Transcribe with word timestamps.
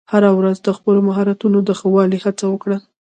هره 0.13 0.29
ورځ 0.39 0.57
د 0.61 0.69
خپلو 0.77 0.99
مهارتونو 1.07 1.57
د 1.63 1.69
ښه 1.79 1.87
والي 1.95 2.17
هڅه 2.25 2.45
وکړه. 2.49 2.77